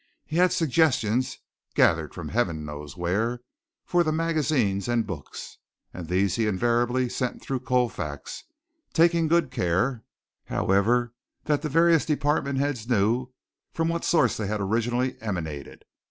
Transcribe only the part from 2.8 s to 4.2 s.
where, for the